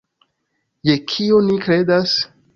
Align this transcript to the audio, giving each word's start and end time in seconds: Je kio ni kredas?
Je 0.89 0.95
kio 1.13 1.43
ni 1.51 1.61
kredas? 1.69 2.19